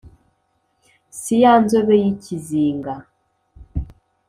si 1.19 1.35
ya 1.43 1.53
nzobe 1.63 1.95
y' 2.03 2.09
ikizinga 2.11 2.93